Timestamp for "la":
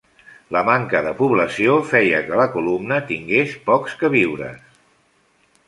0.55-0.61, 2.41-2.49